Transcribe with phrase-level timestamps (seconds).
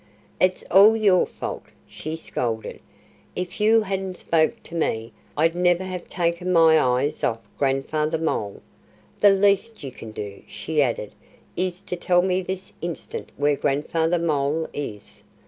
[0.39, 2.79] "It's all your fault," she scolded.
[3.35, 8.63] "If you hadn't spoken to me I'd never have taken my eyes off Grandfather Mole....
[9.19, 11.11] The least you can do," she added,
[11.55, 15.21] "is to tell me this instant where Grandfather Mole is."